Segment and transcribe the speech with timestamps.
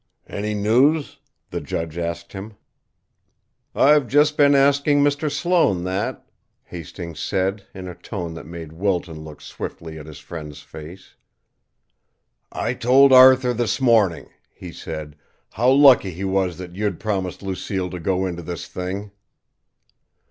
[0.25, 1.19] "Any news?"
[1.51, 2.55] the judge asked him.
[3.75, 5.31] "I've just been asking Mr.
[5.31, 6.25] Sloane that,"
[6.63, 11.13] Hastings said, in a tone that made Wilton look swiftly at his friend's face.
[12.51, 15.17] "I told Arthur this morning," he said,
[15.51, 19.11] "how lucky he was that you'd promised Lucille to go into this thing."